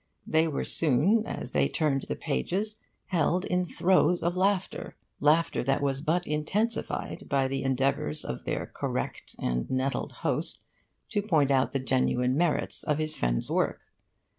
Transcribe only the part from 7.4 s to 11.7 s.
the endeavours of their correct and nettled host to point